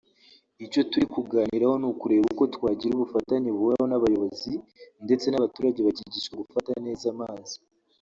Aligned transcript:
Icyo 0.65 0.81
turi 0.89 1.05
kuganiraho 1.13 1.75
ni 1.79 1.87
ukureba 1.91 2.25
uko 2.33 2.43
twagira 2.55 2.91
ubufatanye 2.95 3.49
buhoraho 3.55 3.87
n’abayobozi 3.89 4.53
ndetse 5.05 5.25
n’abaturage 5.29 5.79
bakigishwa 5.87 6.39
gufata 6.41 6.71
neza 6.87 7.05
amazi” 7.15 7.55